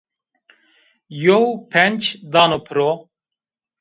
[1.23, 2.01] Yew penc
[2.31, 2.91] dano piro